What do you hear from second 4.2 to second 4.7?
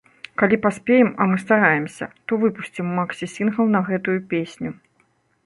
песню.